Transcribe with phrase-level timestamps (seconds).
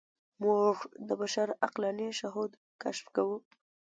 [0.43, 0.75] موږ
[1.07, 2.51] د بشر عقلاني شهود
[2.81, 3.37] کشف کوو.